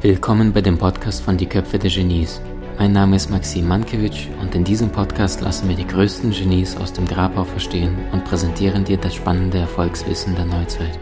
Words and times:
Willkommen 0.00 0.54
bei 0.54 0.62
dem 0.62 0.78
Podcast 0.78 1.22
von 1.22 1.36
Die 1.36 1.44
Köpfe 1.44 1.78
der 1.78 1.90
Genies. 1.90 2.40
Mein 2.78 2.92
Name 2.92 3.16
ist 3.16 3.28
Maxim 3.28 3.68
Mankewitsch 3.68 4.28
und 4.40 4.54
in 4.54 4.64
diesem 4.64 4.88
Podcast 4.88 5.42
lassen 5.42 5.68
wir 5.68 5.76
die 5.76 5.86
größten 5.86 6.30
Genies 6.30 6.78
aus 6.78 6.94
dem 6.94 7.04
Grabau 7.06 7.44
verstehen 7.44 7.94
und 8.12 8.24
präsentieren 8.24 8.84
dir 8.84 8.96
das 8.96 9.14
spannende 9.14 9.58
Erfolgswissen 9.58 10.34
der 10.34 10.46
Neuzeit. 10.46 10.98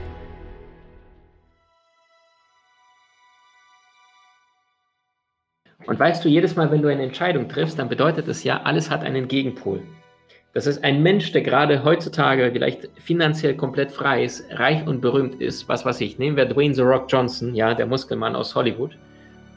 Und 5.86 6.00
weißt 6.00 6.24
du, 6.24 6.28
jedes 6.28 6.56
Mal, 6.56 6.72
wenn 6.72 6.82
du 6.82 6.88
eine 6.88 7.04
Entscheidung 7.04 7.48
triffst, 7.48 7.78
dann 7.78 7.88
bedeutet 7.88 8.26
es 8.26 8.42
ja, 8.42 8.60
alles 8.64 8.90
hat 8.90 9.04
einen 9.04 9.28
Gegenpol. 9.28 9.84
Das 10.52 10.66
ist 10.66 10.82
ein 10.82 11.02
Mensch, 11.02 11.30
der 11.30 11.42
gerade 11.42 11.84
heutzutage 11.84 12.50
vielleicht 12.52 12.88
finanziell 12.96 13.54
komplett 13.54 13.92
frei 13.92 14.24
ist, 14.24 14.44
reich 14.50 14.84
und 14.86 15.00
berühmt 15.00 15.40
ist, 15.40 15.68
was 15.68 15.84
weiß 15.84 16.00
ich. 16.00 16.18
Nehmen 16.18 16.36
wir 16.36 16.46
Dwayne 16.46 16.74
The 16.74 16.82
Rock 16.82 17.06
Johnson, 17.08 17.54
ja, 17.54 17.72
der 17.72 17.86
Muskelmann 17.86 18.34
aus 18.34 18.54
Hollywood. 18.56 18.98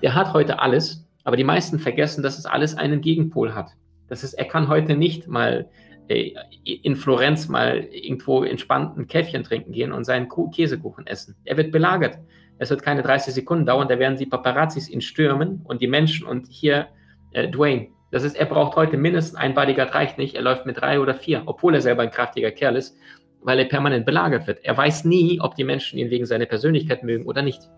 Der 0.03 0.13
hat 0.13 0.33
heute 0.33 0.59
alles, 0.59 1.03
aber 1.23 1.35
die 1.35 1.43
meisten 1.43 1.79
vergessen, 1.79 2.21
dass 2.21 2.37
es 2.37 2.45
alles 2.45 2.75
einen 2.75 3.01
Gegenpol 3.01 3.55
hat. 3.55 3.71
Das 4.07 4.23
ist, 4.23 4.35
er 4.35 4.45
kann 4.45 4.67
heute 4.67 4.95
nicht 4.95 5.27
mal 5.27 5.67
äh, 6.09 6.33
in 6.63 6.95
Florenz 6.95 7.47
mal 7.47 7.87
irgendwo 7.91 8.43
entspannt 8.43 8.95
ein 8.95 9.07
Käffchen 9.07 9.43
trinken 9.43 9.71
gehen 9.71 9.91
und 9.91 10.03
seinen 10.03 10.27
Käsekuchen 10.51 11.07
essen. 11.07 11.35
Er 11.43 11.57
wird 11.57 11.71
belagert. 11.71 12.19
Es 12.59 12.69
wird 12.69 12.83
keine 12.83 13.01
30 13.01 13.33
Sekunden 13.33 13.65
dauern, 13.65 13.87
da 13.87 13.97
werden 13.97 14.17
die 14.17 14.27
Paparazzis 14.27 14.87
ihn 14.87 15.01
stürmen 15.01 15.61
und 15.63 15.81
die 15.81 15.87
Menschen 15.87 16.27
und 16.27 16.47
hier 16.49 16.87
äh, 17.31 17.49
Dwayne. 17.49 17.87
Das 18.13 18.23
ist, 18.23 18.35
er 18.35 18.45
braucht 18.45 18.75
heute 18.75 18.95
mindestens 18.95 19.39
ein 19.39 19.55
Bodyguard, 19.55 19.95
reicht 19.95 20.19
nicht. 20.19 20.35
Er 20.35 20.43
läuft 20.43 20.67
mit 20.67 20.79
drei 20.79 20.99
oder 20.99 21.15
vier, 21.15 21.41
obwohl 21.47 21.73
er 21.73 21.81
selber 21.81 22.03
ein 22.03 22.11
kräftiger 22.11 22.51
Kerl 22.51 22.75
ist, 22.75 22.95
weil 23.41 23.57
er 23.57 23.65
permanent 23.65 24.05
belagert 24.05 24.45
wird. 24.45 24.59
Er 24.61 24.77
weiß 24.77 25.03
nie, 25.05 25.41
ob 25.41 25.55
die 25.55 25.63
Menschen 25.63 25.97
ihn 25.97 26.11
wegen 26.11 26.27
seiner 26.27 26.45
Persönlichkeit 26.45 27.01
mögen 27.01 27.25
oder 27.25 27.41
nicht. 27.41 27.71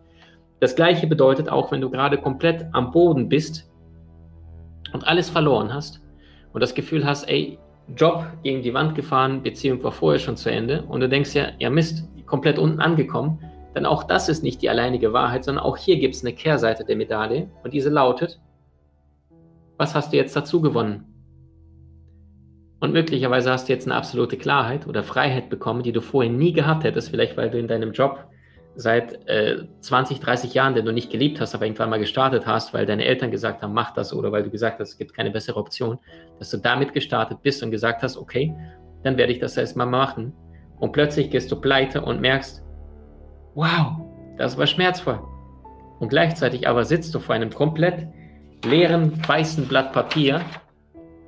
Das 0.60 0.76
gleiche 0.76 1.08
bedeutet 1.08 1.48
auch, 1.48 1.72
wenn 1.72 1.80
du 1.80 1.90
gerade 1.90 2.18
komplett 2.18 2.66
am 2.74 2.92
Boden 2.92 3.30
bist 3.30 3.72
und 4.92 5.08
alles 5.08 5.30
verloren 5.30 5.74
hast 5.74 6.02
und 6.52 6.60
das 6.60 6.76
Gefühl 6.76 7.06
hast, 7.06 7.30
ey, 7.30 7.58
Job 7.96 8.26
gegen 8.44 8.62
die 8.62 8.74
Wand 8.74 8.94
gefahren, 8.94 9.42
Beziehung 9.42 9.82
war 9.86 9.94
vorher 9.94 10.20
schon 10.20 10.36
zu 10.36 10.52
Ende 10.52 10.84
und 10.84 11.00
du 11.00 11.08
denkst 11.08 11.34
ja, 11.34 11.52
ja 11.60 11.70
Mist, 11.70 12.10
komplett 12.26 12.60
unten 12.60 12.82
angekommen, 12.82 13.40
dann 13.74 13.86
auch 13.86 14.04
das 14.04 14.28
ist 14.28 14.44
nicht 14.44 14.62
die 14.62 14.70
alleinige 14.70 15.14
Wahrheit, 15.14 15.46
sondern 15.46 15.64
auch 15.64 15.78
hier 15.78 15.98
gibt 15.98 16.14
es 16.14 16.26
eine 16.26 16.34
Kehrseite 16.34 16.84
der 16.84 16.98
Medaille 16.98 17.50
und 17.64 17.74
diese 17.74 17.90
lautet, 17.90 18.42
was 19.78 19.96
hast 19.96 20.14
du 20.14 20.18
jetzt 20.18 20.36
dazu 20.36 20.62
gewonnen? 20.62 21.06
Und 22.80 22.94
möglicherweise 22.94 23.52
hast 23.52 23.68
du 23.68 23.74
jetzt 23.74 23.88
eine 23.88 23.96
absolute 23.96 24.38
Klarheit 24.38 24.86
oder 24.86 25.04
Freiheit 25.04 25.50
bekommen, 25.50 25.84
die 25.84 25.92
du 25.92 26.02
vorher 26.02 26.32
nie 26.32 26.54
gehabt 26.54 26.84
hättest, 26.84 27.10
vielleicht 27.10 27.38
weil 27.38 27.50
du 27.50 27.58
in 27.58 27.68
deinem 27.68 27.94
Job 27.94 28.28
seit 28.76 29.28
äh, 29.28 29.64
20, 29.80 30.20
30 30.20 30.54
Jahren, 30.54 30.76
den 30.76 30.86
du 30.86 30.92
nicht 30.92 31.10
geliebt 31.10 31.40
hast, 31.40 31.56
aber 31.56 31.66
irgendwann 31.66 31.90
mal 31.90 32.00
gestartet 32.00 32.46
hast, 32.46 32.74
weil 32.74 32.86
deine 32.86 33.06
Eltern 33.06 33.32
gesagt 33.32 33.62
haben, 33.62 33.74
mach 33.74 33.94
das 33.94 34.14
oder 34.14 34.32
weil 34.32 34.44
du 34.44 34.50
gesagt 34.50 34.80
hast, 34.80 34.90
es 34.90 34.98
gibt 34.98 35.14
keine 35.14 35.32
bessere 35.32 35.58
Option, 35.58 35.98
dass 36.40 36.50
du 36.50 36.58
damit 36.58 36.94
gestartet 36.94 37.42
bist 37.42 37.64
und 37.64 37.72
gesagt 37.72 38.04
hast, 38.04 38.18
okay, 38.18 38.54
dann 39.04 39.18
werde 39.18 39.32
ich 39.32 39.40
das 39.40 39.56
erstmal 39.56 39.88
machen. 39.88 40.34
Und 40.80 40.92
plötzlich 40.92 41.30
gehst 41.30 41.52
du 41.52 41.56
pleite 41.56 42.02
und 42.02 42.20
merkst, 42.20 42.64
wow, 43.54 43.94
das 44.38 44.58
war 44.58 44.68
schmerzvoll. 44.68 45.22
Und 46.00 46.10
gleichzeitig 46.10 46.68
aber 46.68 46.84
sitzt 46.84 47.16
du 47.16 47.20
vor 47.20 47.36
einem 47.36 47.50
komplett 47.50 48.08
leeren 48.64 49.14
weißen 49.28 49.68
Blatt 49.68 49.94
Papier 49.94 50.42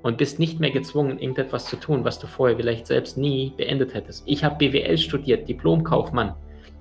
und 0.02 0.18
bist 0.18 0.40
nicht 0.40 0.60
mehr 0.60 0.72
gezwungen, 0.72 1.20
irgendetwas 1.20 1.66
zu 1.66 1.76
tun, 1.76 2.04
was 2.04 2.20
du 2.20 2.28
vorher 2.28 2.56
vielleicht 2.56 2.88
selbst 2.88 3.18
nie 3.18 3.54
beendet 3.58 3.94
hättest. 3.94 4.24
Ich 4.26 4.44
habe 4.44 4.56
BWL 4.56 4.98
studiert, 4.98 5.48
Diplomkaufmann. 5.48 6.34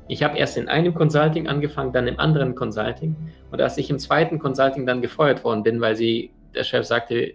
Ich 0.08 0.22
habe 0.22 0.38
erst 0.38 0.56
in 0.56 0.68
einem 0.68 0.94
Consulting 0.94 1.48
angefangen, 1.48 1.92
dann 1.92 2.06
im 2.06 2.20
anderen 2.20 2.54
Consulting. 2.54 3.16
Und 3.50 3.60
als 3.60 3.76
ich 3.78 3.90
im 3.90 3.98
zweiten 3.98 4.38
Consulting 4.38 4.86
dann 4.86 5.02
gefeuert 5.02 5.42
worden 5.42 5.62
bin, 5.64 5.80
weil 5.80 5.96
sie, 5.96 6.30
der 6.54 6.62
Chef 6.62 6.86
sagte, 6.86 7.34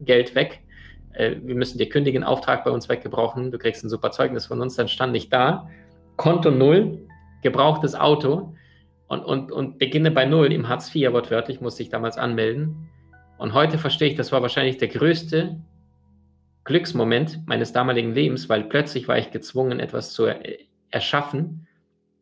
Geld 0.00 0.34
weg, 0.34 0.62
äh, 1.12 1.36
wir 1.42 1.54
müssen 1.54 1.78
dir 1.78 1.88
kündigen, 1.88 2.24
Auftrag 2.24 2.64
bei 2.64 2.70
uns 2.70 2.88
weggebrauchen, 2.88 3.50
du 3.50 3.58
kriegst 3.58 3.84
ein 3.84 3.90
super 3.90 4.10
Zeugnis 4.10 4.46
von 4.46 4.60
uns, 4.60 4.76
dann 4.76 4.88
stand 4.88 5.14
ich 5.16 5.28
da, 5.28 5.68
Konto 6.16 6.50
null, 6.50 6.98
gebrauchtes 7.42 7.94
Auto 7.94 8.54
und, 9.08 9.24
und, 9.24 9.52
und 9.52 9.78
beginne 9.78 10.10
bei 10.10 10.24
null 10.24 10.52
im 10.52 10.68
Hartz 10.68 10.94
IV, 10.94 11.12
wortwörtlich, 11.12 11.60
musste 11.60 11.82
ich 11.82 11.88
damals 11.88 12.18
anmelden. 12.18 12.88
Und 13.38 13.54
heute 13.54 13.78
verstehe 13.78 14.08
ich, 14.08 14.16
das 14.16 14.32
war 14.32 14.42
wahrscheinlich 14.42 14.78
der 14.78 14.88
größte 14.88 15.60
Glücksmoment 16.64 17.46
meines 17.46 17.72
damaligen 17.72 18.12
Lebens, 18.12 18.48
weil 18.48 18.64
plötzlich 18.64 19.06
war 19.08 19.18
ich 19.18 19.30
gezwungen, 19.30 19.78
etwas 19.78 20.12
zu 20.12 20.26
erschaffen, 20.90 21.66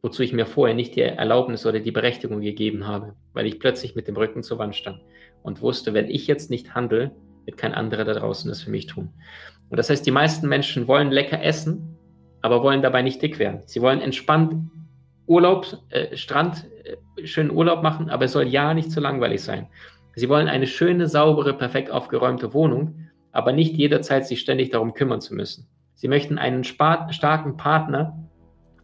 wozu 0.02 0.22
ich 0.22 0.34
mir 0.34 0.44
vorher 0.44 0.74
nicht 0.74 0.96
die 0.96 1.00
Erlaubnis 1.00 1.64
oder 1.64 1.80
die 1.80 1.92
Berechtigung 1.92 2.42
gegeben 2.42 2.86
habe, 2.86 3.14
weil 3.32 3.46
ich 3.46 3.58
plötzlich 3.58 3.94
mit 3.94 4.06
dem 4.06 4.16
Rücken 4.16 4.42
zur 4.42 4.58
Wand 4.58 4.76
stand 4.76 5.00
und 5.42 5.62
wusste, 5.62 5.94
wenn 5.94 6.10
ich 6.10 6.26
jetzt 6.26 6.50
nicht 6.50 6.74
handle, 6.74 7.12
wird 7.46 7.56
kein 7.56 7.72
anderer 7.72 8.04
da 8.04 8.14
draußen 8.14 8.48
das 8.48 8.62
für 8.62 8.70
mich 8.70 8.86
tun. 8.86 9.10
Und 9.70 9.78
das 9.78 9.88
heißt, 9.88 10.04
die 10.04 10.10
meisten 10.10 10.48
Menschen 10.48 10.88
wollen 10.88 11.10
lecker 11.10 11.42
essen, 11.42 11.96
aber 12.42 12.62
wollen 12.62 12.82
dabei 12.82 13.00
nicht 13.00 13.22
dick 13.22 13.38
werden. 13.38 13.62
Sie 13.64 13.80
wollen 13.80 14.02
entspannt 14.02 14.70
Urlaub, 15.26 15.78
äh, 15.88 16.14
Strand, 16.16 16.66
schönen 17.24 17.50
Urlaub 17.50 17.82
machen, 17.82 18.10
aber 18.10 18.26
es 18.26 18.32
soll 18.32 18.46
ja 18.46 18.74
nicht 18.74 18.90
zu 18.90 19.00
langweilig 19.00 19.42
sein. 19.42 19.66
Sie 20.14 20.28
wollen 20.28 20.48
eine 20.48 20.66
schöne, 20.66 21.08
saubere, 21.08 21.54
perfekt 21.54 21.90
aufgeräumte 21.90 22.54
Wohnung, 22.54 23.08
aber 23.32 23.52
nicht 23.52 23.74
jederzeit 23.76 24.26
sich 24.26 24.40
ständig 24.40 24.70
darum 24.70 24.94
kümmern 24.94 25.20
zu 25.20 25.34
müssen. 25.34 25.66
Sie 25.94 26.08
möchten 26.08 26.38
einen 26.38 26.64
starken 26.64 27.56
Partner, 27.56 28.16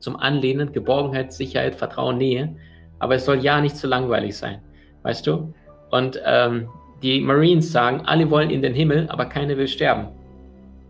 zum 0.01 0.17
Anlehnen, 0.17 0.73
Geborgenheit, 0.73 1.33
Sicherheit, 1.33 1.77
Vertrauen, 1.77 2.19
Nähe. 2.19 2.57
Aber 2.99 3.15
es 3.15 3.25
soll 3.25 3.39
ja 3.39 3.61
nicht 3.61 3.77
zu 3.77 3.87
langweilig 3.87 4.37
sein, 4.37 4.61
weißt 5.03 5.27
du? 5.27 5.55
Und 5.91 6.21
ähm, 6.25 6.69
die 7.03 7.21
Marines 7.21 7.71
sagen, 7.71 8.03
alle 8.05 8.31
wollen 8.31 8.51
in 8.51 8.63
den 8.63 8.75
Himmel, 8.75 9.09
aber 9.09 9.27
keiner 9.27 9.57
will 9.57 9.69
sterben. 9.69 10.09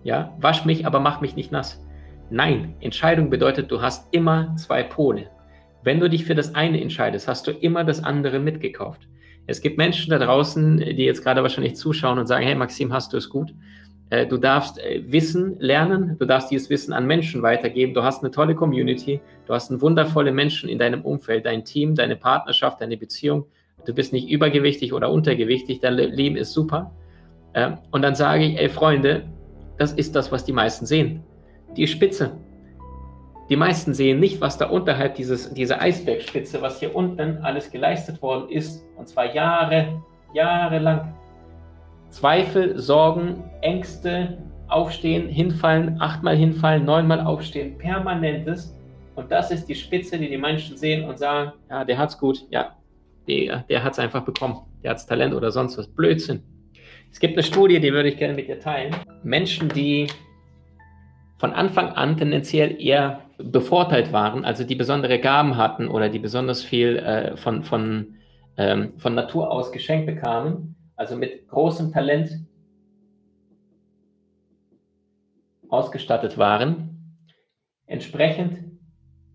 Ja, 0.03 0.33
wasch 0.41 0.65
mich, 0.65 0.87
aber 0.87 0.99
mach 0.99 1.21
mich 1.21 1.37
nicht 1.37 1.53
nass. 1.53 1.85
Nein, 2.31 2.75
Entscheidung 2.81 3.31
bedeutet, 3.31 3.71
du 3.71 3.83
hast 3.83 4.13
immer 4.13 4.55
zwei 4.57 4.83
Pole. 4.83 5.29
Wenn 5.83 6.01
du 6.01 6.09
dich 6.11 6.25
für 6.25 6.35
das 6.35 6.55
eine 6.55 6.81
entscheidest, 6.81 7.29
hast 7.29 7.47
du 7.47 7.53
immer 7.53 7.85
das 7.85 8.03
andere 8.03 8.39
mitgekauft. 8.39 9.09
Es 9.47 9.61
gibt 9.61 9.79
Menschen 9.79 10.11
da 10.11 10.19
draußen, 10.19 10.79
die 10.79 11.05
jetzt 11.05 11.25
gerade 11.25 11.43
wahrscheinlich 11.43 11.77
zuschauen 11.77 12.19
und 12.19 12.27
sagen, 12.27 12.45
hey 12.45 12.55
Maxim, 12.55 12.93
hast 12.93 13.13
du 13.13 13.17
es 13.17 13.29
gut? 13.29 13.53
Äh, 14.11 14.27
du 14.27 14.37
darfst 14.37 14.79
äh, 14.79 15.03
Wissen 15.07 15.59
lernen, 15.59 16.17
du 16.19 16.27
darfst 16.27 16.51
dieses 16.51 16.69
Wissen 16.69 16.93
an 16.93 17.07
Menschen 17.07 17.43
weitergeben. 17.43 17.95
Du 17.95 18.03
hast 18.03 18.23
eine 18.23 18.31
tolle 18.31 18.55
Community, 18.55 19.21
du 19.47 19.55
hast 19.55 19.81
wundervolle 19.81 20.33
Menschen 20.33 20.69
in 20.69 20.79
deinem 20.79 21.03
Umfeld, 21.03 21.47
dein 21.47 21.65
Team, 21.65 21.95
deine 21.95 22.17
Partnerschaft, 22.17 22.81
deine 22.81 22.97
Beziehung. 22.97 23.47
Du 23.87 23.95
bist 23.95 24.13
nicht 24.13 24.29
übergewichtig 24.29 24.93
oder 24.93 25.11
untergewichtig, 25.11 25.81
dein 25.81 25.95
Leben 25.95 26.37
ist 26.37 26.53
super. 26.53 26.93
Ähm, 27.55 27.79
und 27.93 28.03
dann 28.03 28.15
sage 28.15 28.45
ich, 28.45 28.59
ey 28.59 28.69
Freunde, 28.69 29.25
das 29.79 29.93
ist 29.93 30.15
das, 30.15 30.31
was 30.31 30.45
die 30.45 30.53
meisten 30.53 30.87
sehen. 30.87 31.23
Die 31.77 31.87
Spitze. 31.87 32.33
Die 33.51 33.57
meisten 33.57 33.95
sehen 33.95 34.21
nicht, 34.21 34.41
was 34.41 34.59
da 34.59 34.67
unterhalb 34.67 35.17
dieses, 35.17 35.53
dieser 35.53 35.83
Eisbergspitze, 35.83 36.63
was 36.63 36.79
hier 36.79 36.95
unten 36.95 37.39
alles 37.39 37.69
geleistet 37.69 38.23
worden 38.23 38.49
ist, 38.49 38.85
und 38.97 39.09
zwar 39.09 39.35
Jahre, 39.35 40.01
jahrelang. 40.33 41.13
Zweifel, 42.11 42.79
Sorgen, 42.79 43.43
Ängste, 43.61 44.39
Aufstehen, 44.69 45.29
hinfallen, 45.29 46.01
achtmal 46.01 46.37
hinfallen, 46.37 46.85
neunmal 46.85 47.21
aufstehen, 47.21 47.77
permanentes. 47.77 48.73
Und 49.17 49.33
das 49.33 49.51
ist 49.51 49.69
die 49.69 49.75
Spitze, 49.75 50.17
die 50.17 50.31
die 50.31 50.39
Menschen 50.39 50.77
sehen 50.77 51.09
und 51.09 51.19
sagen, 51.19 51.51
ja, 51.69 51.85
der 51.85 51.99
hat's 51.99 52.17
gut, 52.17 52.47
ja, 52.51 52.77
der, 53.27 53.65
der 53.69 53.83
hat's 53.83 53.99
einfach 53.99 54.25
bekommen, 54.25 54.61
der 54.85 54.93
hat's 54.93 55.07
Talent 55.07 55.35
oder 55.35 55.51
sonst 55.51 55.77
was. 55.77 55.89
Blödsinn. 55.89 56.45
Es 57.11 57.19
gibt 57.19 57.35
eine 57.35 57.43
Studie, 57.43 57.81
die 57.81 57.93
würde 57.93 58.11
ich 58.11 58.17
gerne 58.17 58.35
mit 58.35 58.47
dir 58.47 58.61
teilen. 58.61 58.95
Menschen, 59.25 59.69
die 59.71 60.07
von 61.41 61.55
Anfang 61.55 61.93
an 61.95 62.19
tendenziell 62.19 62.79
eher 62.79 63.23
bevorteilt 63.39 64.13
waren, 64.13 64.45
also 64.45 64.63
die 64.63 64.75
besondere 64.75 65.19
Gaben 65.19 65.57
hatten 65.57 65.89
oder 65.89 66.11
die 66.11 66.19
besonders 66.19 66.63
viel 66.63 66.99
äh, 66.99 67.35
von, 67.39 67.63
von, 67.63 68.17
ähm, 68.59 68.93
von 68.99 69.15
Natur 69.15 69.51
aus 69.51 69.73
geschenkt 69.73 70.05
bekamen, 70.05 70.77
also 70.97 71.17
mit 71.17 71.49
großem 71.49 71.93
Talent 71.93 72.41
ausgestattet 75.71 76.37
waren, 76.37 77.17
entsprechend 77.87 78.59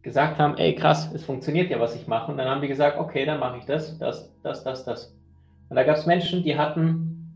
gesagt 0.03 0.37
haben, 0.37 0.59
ey 0.59 0.75
krass, 0.75 1.11
es 1.11 1.23
funktioniert 1.23 1.71
ja, 1.71 1.79
was 1.79 1.95
ich 1.95 2.05
mache. 2.05 2.31
Und 2.31 2.37
dann 2.37 2.47
haben 2.47 2.61
die 2.61 2.67
gesagt, 2.67 2.99
okay, 2.99 3.25
dann 3.25 3.39
mache 3.39 3.57
ich 3.57 3.65
das, 3.65 3.97
das, 3.97 4.31
das, 4.43 4.63
das, 4.63 4.85
das. 4.85 5.17
Und 5.69 5.75
da 5.75 5.83
gab 5.83 5.97
es 5.97 6.05
Menschen, 6.05 6.43
die 6.43 6.55
hatten 6.55 7.35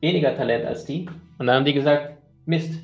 weniger 0.00 0.34
Talent 0.34 0.66
als 0.66 0.84
die. 0.84 1.08
Und 1.38 1.46
dann 1.46 1.54
haben 1.54 1.64
die 1.64 1.72
gesagt, 1.72 2.17
Mist, 2.48 2.82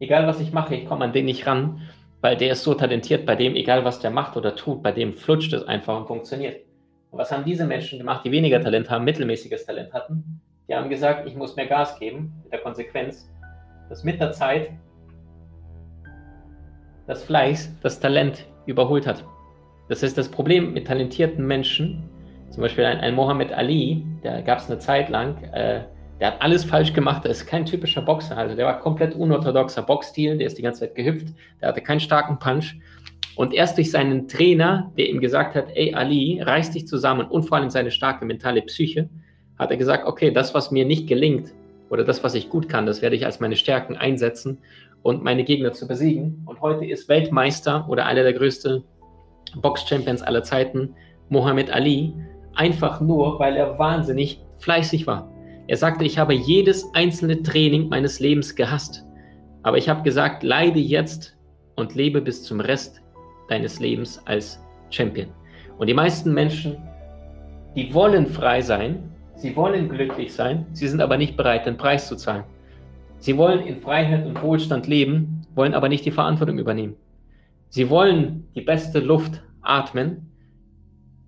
egal 0.00 0.26
was 0.26 0.40
ich 0.40 0.52
mache, 0.52 0.74
ich 0.74 0.86
komme 0.86 1.04
an 1.04 1.12
den 1.12 1.26
nicht 1.26 1.46
ran, 1.46 1.82
weil 2.20 2.36
der 2.36 2.52
ist 2.52 2.62
so 2.62 2.74
talentiert, 2.74 3.26
bei 3.26 3.36
dem, 3.36 3.54
egal 3.54 3.84
was 3.84 4.00
der 4.00 4.10
macht 4.10 4.36
oder 4.36 4.56
tut, 4.56 4.82
bei 4.82 4.92
dem 4.92 5.14
flutscht 5.14 5.52
es 5.52 5.68
einfach 5.68 5.96
und 5.96 6.06
funktioniert. 6.06 6.64
Und 7.10 7.18
was 7.18 7.30
haben 7.30 7.44
diese 7.44 7.66
Menschen 7.66 7.98
gemacht, 7.98 8.24
die 8.24 8.32
weniger 8.32 8.60
Talent 8.60 8.88
haben, 8.90 9.04
mittelmäßiges 9.04 9.66
Talent 9.66 9.92
hatten? 9.92 10.40
Die 10.68 10.74
haben 10.74 10.88
gesagt, 10.88 11.26
ich 11.28 11.34
muss 11.34 11.56
mehr 11.56 11.66
Gas 11.66 11.98
geben, 11.98 12.32
mit 12.42 12.52
der 12.52 12.60
Konsequenz, 12.60 13.28
dass 13.88 14.02
mit 14.02 14.20
der 14.20 14.32
Zeit 14.32 14.70
dass 17.06 17.24
Fleiß 17.24 17.76
das 17.82 18.00
Talent 18.00 18.46
überholt 18.66 19.06
hat. 19.06 19.24
Das 19.88 20.02
ist 20.02 20.16
das 20.16 20.30
Problem 20.30 20.72
mit 20.72 20.86
talentierten 20.86 21.46
Menschen. 21.46 22.08
Zum 22.50 22.62
Beispiel 22.62 22.84
ein, 22.84 23.00
ein 23.00 23.14
Mohammed 23.14 23.52
Ali, 23.52 24.06
da 24.22 24.40
gab 24.40 24.58
es 24.58 24.70
eine 24.70 24.78
Zeit 24.78 25.08
lang, 25.08 25.42
äh, 25.52 25.82
der 26.22 26.34
hat 26.34 26.40
alles 26.40 26.62
falsch 26.62 26.92
gemacht. 26.92 27.24
Der 27.24 27.32
ist 27.32 27.48
kein 27.48 27.66
typischer 27.66 28.00
Boxer. 28.00 28.38
Also 28.38 28.54
der 28.54 28.64
war 28.64 28.78
komplett 28.78 29.12
unorthodoxer 29.16 29.82
Boxstil. 29.82 30.38
Der 30.38 30.46
ist 30.46 30.56
die 30.56 30.62
ganze 30.62 30.82
Zeit 30.82 30.94
gehüpft. 30.94 31.34
Der 31.60 31.66
hatte 31.66 31.80
keinen 31.80 31.98
starken 31.98 32.38
Punch. 32.38 32.76
Und 33.34 33.52
erst 33.52 33.76
durch 33.76 33.90
seinen 33.90 34.28
Trainer, 34.28 34.92
der 34.96 35.08
ihm 35.08 35.20
gesagt 35.20 35.56
hat, 35.56 35.66
ey 35.74 35.94
Ali, 35.94 36.40
reiß 36.40 36.70
dich 36.70 36.86
zusammen 36.86 37.26
und 37.26 37.42
vor 37.42 37.58
allem 37.58 37.70
seine 37.70 37.90
starke 37.90 38.24
mentale 38.24 38.62
Psyche, 38.62 39.10
hat 39.58 39.72
er 39.72 39.76
gesagt, 39.76 40.06
okay, 40.06 40.30
das, 40.30 40.54
was 40.54 40.70
mir 40.70 40.84
nicht 40.84 41.08
gelingt 41.08 41.52
oder 41.90 42.04
das, 42.04 42.22
was 42.22 42.36
ich 42.36 42.48
gut 42.48 42.68
kann, 42.68 42.86
das 42.86 43.02
werde 43.02 43.16
ich 43.16 43.26
als 43.26 43.40
meine 43.40 43.56
Stärken 43.56 43.96
einsetzen 43.96 44.58
und 45.02 45.24
meine 45.24 45.42
Gegner 45.42 45.72
zu 45.72 45.88
besiegen. 45.88 46.44
Und 46.46 46.60
heute 46.60 46.84
ist 46.84 47.08
Weltmeister 47.08 47.84
oder 47.88 48.06
einer 48.06 48.22
der 48.22 48.34
größten 48.34 48.84
Box-Champions 49.56 50.22
aller 50.22 50.44
Zeiten, 50.44 50.94
Mohammed 51.30 51.72
Ali, 51.72 52.14
einfach 52.54 53.00
nur, 53.00 53.40
weil 53.40 53.56
er 53.56 53.76
wahnsinnig 53.76 54.40
fleißig 54.58 55.08
war. 55.08 55.31
Er 55.68 55.76
sagte, 55.76 56.04
ich 56.04 56.18
habe 56.18 56.34
jedes 56.34 56.92
einzelne 56.94 57.42
Training 57.42 57.88
meines 57.88 58.20
Lebens 58.20 58.54
gehasst, 58.54 59.04
aber 59.62 59.78
ich 59.78 59.88
habe 59.88 60.02
gesagt, 60.02 60.42
leide 60.42 60.80
jetzt 60.80 61.36
und 61.76 61.94
lebe 61.94 62.20
bis 62.20 62.42
zum 62.42 62.60
Rest 62.60 63.00
deines 63.48 63.78
Lebens 63.80 64.20
als 64.26 64.60
Champion. 64.90 65.28
Und 65.78 65.86
die 65.86 65.94
meisten 65.94 66.34
Menschen, 66.34 66.76
die 67.76 67.92
wollen 67.94 68.26
frei 68.26 68.60
sein, 68.60 69.10
sie 69.36 69.54
wollen 69.56 69.88
glücklich 69.88 70.32
sein, 70.32 70.66
sie 70.72 70.88
sind 70.88 71.00
aber 71.00 71.16
nicht 71.16 71.36
bereit, 71.36 71.66
den 71.66 71.76
Preis 71.76 72.08
zu 72.08 72.16
zahlen. 72.16 72.44
Sie 73.18 73.36
wollen 73.36 73.60
in 73.60 73.80
Freiheit 73.80 74.26
und 74.26 74.42
Wohlstand 74.42 74.88
leben, 74.88 75.46
wollen 75.54 75.74
aber 75.74 75.88
nicht 75.88 76.04
die 76.04 76.10
Verantwortung 76.10 76.58
übernehmen. 76.58 76.96
Sie 77.68 77.88
wollen 77.88 78.48
die 78.56 78.62
beste 78.62 78.98
Luft 78.98 79.42
atmen, 79.62 80.31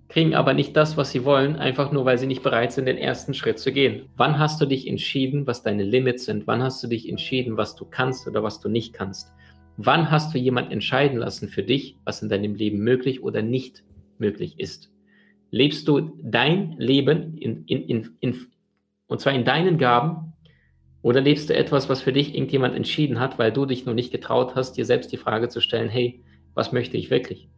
kriegen 0.07 0.35
aber 0.35 0.53
nicht 0.53 0.75
das, 0.75 0.97
was 0.97 1.11
sie 1.11 1.25
wollen, 1.25 1.55
einfach 1.55 1.91
nur, 1.91 2.05
weil 2.05 2.17
sie 2.17 2.27
nicht 2.27 2.43
bereit 2.43 2.71
sind, 2.71 2.85
den 2.85 2.97
ersten 2.97 3.33
Schritt 3.33 3.59
zu 3.59 3.71
gehen. 3.71 4.07
Wann 4.17 4.37
hast 4.37 4.61
du 4.61 4.65
dich 4.65 4.87
entschieden, 4.87 5.47
was 5.47 5.63
deine 5.63 5.83
Limits 5.83 6.25
sind? 6.25 6.45
Wann 6.47 6.61
hast 6.61 6.83
du 6.83 6.87
dich 6.87 7.09
entschieden, 7.09 7.57
was 7.57 7.75
du 7.75 7.85
kannst 7.85 8.27
oder 8.27 8.43
was 8.43 8.59
du 8.59 8.69
nicht 8.69 8.93
kannst? 8.93 9.33
Wann 9.77 10.11
hast 10.11 10.33
du 10.33 10.37
jemand 10.37 10.71
entscheiden 10.71 11.17
lassen 11.17 11.49
für 11.49 11.63
dich, 11.63 11.97
was 12.05 12.21
in 12.21 12.29
deinem 12.29 12.55
Leben 12.55 12.79
möglich 12.79 13.23
oder 13.23 13.41
nicht 13.41 13.83
möglich 14.19 14.59
ist? 14.59 14.91
Lebst 15.51 15.87
du 15.87 16.17
dein 16.23 16.75
Leben 16.77 17.37
in, 17.37 17.65
in, 17.65 18.15
in, 18.19 18.47
und 19.07 19.21
zwar 19.21 19.33
in 19.33 19.43
deinen 19.43 19.77
Gaben 19.77 20.33
oder 21.01 21.19
lebst 21.19 21.49
du 21.49 21.55
etwas, 21.55 21.89
was 21.89 22.01
für 22.01 22.13
dich 22.13 22.33
irgendjemand 22.33 22.75
entschieden 22.75 23.19
hat, 23.19 23.37
weil 23.37 23.51
du 23.51 23.65
dich 23.65 23.85
noch 23.85 23.93
nicht 23.93 24.11
getraut 24.11 24.55
hast, 24.55 24.73
dir 24.73 24.85
selbst 24.85 25.11
die 25.11 25.17
Frage 25.17 25.49
zu 25.49 25.61
stellen, 25.61 25.89
hey, 25.89 26.23
was 26.53 26.71
möchte 26.71 26.97
ich 26.97 27.09
wirklich? 27.09 27.49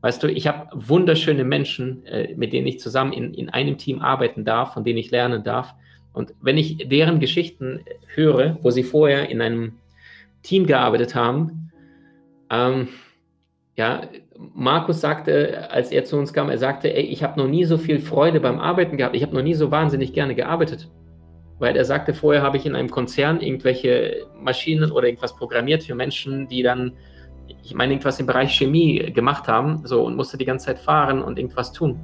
Weißt 0.00 0.22
du, 0.22 0.28
ich 0.28 0.46
habe 0.46 0.68
wunderschöne 0.72 1.44
Menschen, 1.44 2.06
äh, 2.06 2.34
mit 2.36 2.52
denen 2.52 2.66
ich 2.66 2.78
zusammen 2.78 3.12
in, 3.12 3.34
in 3.34 3.48
einem 3.48 3.78
Team 3.78 4.00
arbeiten 4.00 4.44
darf, 4.44 4.74
von 4.74 4.84
denen 4.84 4.98
ich 4.98 5.10
lernen 5.10 5.42
darf. 5.42 5.74
Und 6.12 6.34
wenn 6.40 6.56
ich 6.56 6.88
deren 6.88 7.20
Geschichten 7.20 7.80
höre, 8.14 8.58
wo 8.62 8.70
sie 8.70 8.84
vorher 8.84 9.28
in 9.28 9.40
einem 9.40 9.74
Team 10.42 10.66
gearbeitet 10.66 11.14
haben. 11.14 11.70
Ähm, 12.50 12.88
ja, 13.76 14.02
Markus 14.54 15.00
sagte, 15.00 15.70
als 15.70 15.92
er 15.92 16.04
zu 16.04 16.16
uns 16.16 16.32
kam, 16.32 16.50
er 16.50 16.58
sagte, 16.58 16.94
ey, 16.94 17.04
ich 17.04 17.22
habe 17.22 17.38
noch 17.38 17.48
nie 17.48 17.64
so 17.64 17.76
viel 17.76 18.00
Freude 18.00 18.40
beim 18.40 18.58
Arbeiten 18.58 18.96
gehabt, 18.96 19.14
ich 19.14 19.22
habe 19.22 19.34
noch 19.34 19.42
nie 19.42 19.54
so 19.54 19.70
wahnsinnig 19.70 20.12
gerne 20.12 20.34
gearbeitet. 20.34 20.88
Weil 21.58 21.76
er 21.76 21.84
sagte, 21.84 22.14
vorher 22.14 22.42
habe 22.42 22.56
ich 22.56 22.66
in 22.66 22.76
einem 22.76 22.90
Konzern 22.90 23.40
irgendwelche 23.40 24.26
Maschinen 24.40 24.92
oder 24.92 25.08
irgendwas 25.08 25.36
programmiert 25.36 25.82
für 25.82 25.94
Menschen, 25.94 26.48
die 26.48 26.62
dann, 26.62 26.92
ich 27.62 27.74
meine, 27.74 27.92
irgendwas 27.92 28.20
im 28.20 28.26
Bereich 28.26 28.56
Chemie 28.56 29.12
gemacht 29.12 29.48
haben, 29.48 29.86
so 29.86 30.04
und 30.04 30.16
musste 30.16 30.38
die 30.38 30.44
ganze 30.44 30.66
Zeit 30.66 30.78
fahren 30.78 31.22
und 31.22 31.38
irgendwas 31.38 31.72
tun. 31.72 32.00